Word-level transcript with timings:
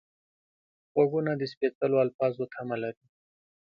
غوږونه 0.93 1.31
د 1.37 1.41
سپېڅلو 1.51 1.97
الفاظو 2.05 2.43
تمه 2.53 2.77
لري 2.83 3.05